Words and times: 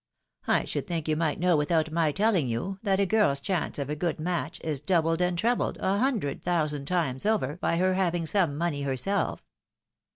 I 0.47 0.65
should 0.65 0.87
think 0.87 1.07
you 1.07 1.15
might 1.15 1.39
know 1.39 1.55
without 1.55 1.91
my 1.91 2.11
telling 2.11 2.47
you, 2.47 2.79
that 2.81 2.99
a 2.99 3.05
girl's 3.05 3.39
chance 3.39 3.77
of 3.77 3.87
a 3.87 3.95
good 3.95 4.19
match 4.19 4.59
is 4.63 4.79
doubled 4.79 5.21
and 5.21 5.37
trebled 5.37 5.77
a 5.79 5.99
hundred 5.99 6.41
thousand 6.41 6.87
times 6.87 7.23
over 7.23 7.57
by 7.57 7.75
her 7.77 7.93
having 7.93 8.25
some 8.25 8.57
money 8.57 8.81
her 8.81 8.97
self." 8.97 9.45